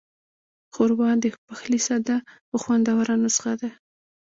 ښوروا 0.73 1.09
د 1.23 1.25
پخلي 1.47 1.79
ساده 1.87 2.17
خو 2.47 2.55
خوندوره 2.63 3.15
نسخه 3.23 3.53
ده. 3.61 3.69